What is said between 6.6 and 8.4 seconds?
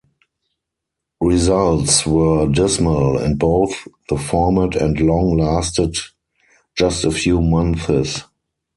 just a few months.